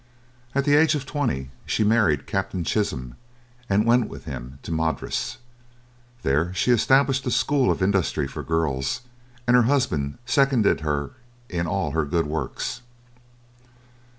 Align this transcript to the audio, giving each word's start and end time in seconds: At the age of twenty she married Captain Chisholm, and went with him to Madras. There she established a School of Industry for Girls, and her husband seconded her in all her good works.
At 0.55 0.65
the 0.65 0.75
age 0.75 0.95
of 0.95 1.05
twenty 1.05 1.51
she 1.63 1.83
married 1.83 2.25
Captain 2.25 2.63
Chisholm, 2.63 3.17
and 3.69 3.85
went 3.85 4.09
with 4.09 4.25
him 4.25 4.57
to 4.63 4.71
Madras. 4.71 5.37
There 6.23 6.51
she 6.55 6.71
established 6.71 7.23
a 7.27 7.29
School 7.29 7.69
of 7.69 7.83
Industry 7.83 8.27
for 8.27 8.41
Girls, 8.41 9.01
and 9.45 9.55
her 9.55 9.61
husband 9.69 10.17
seconded 10.25 10.79
her 10.79 11.11
in 11.49 11.67
all 11.67 11.91
her 11.91 12.05
good 12.05 12.25
works. 12.25 12.81